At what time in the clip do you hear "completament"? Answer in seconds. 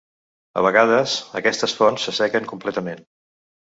2.57-3.09